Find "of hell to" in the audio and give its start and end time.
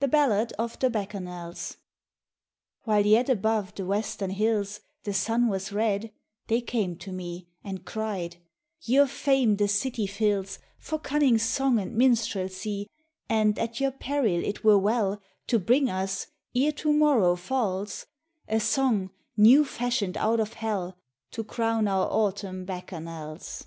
20.38-21.42